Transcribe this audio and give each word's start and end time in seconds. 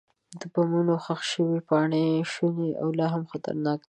د 0.39 0.41
بمونو 0.53 0.93
ښخ 1.05 1.21
شوي 1.31 1.59
پاتې 1.69 2.05
شوني 2.33 2.69
لا 2.99 3.07
هم 3.13 3.23
خطرناک 3.31 3.79
دي. 3.79 3.79